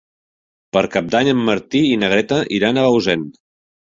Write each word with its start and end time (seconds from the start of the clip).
Per 0.77 0.81
Cap 0.95 1.11
d'Any 1.15 1.29
en 1.33 1.43
Martí 1.49 1.81
i 1.89 1.99
na 2.05 2.09
Greta 2.13 2.39
iran 2.61 2.81
a 2.81 2.87
Bausen. 2.87 3.27